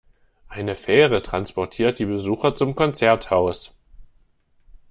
Eine 0.47 0.75
Fähre 0.75 1.21
transportiert 1.21 1.99
die 1.99 2.05
Besucher 2.05 2.55
zum 2.55 2.73
Konzerthaus. 2.75 3.71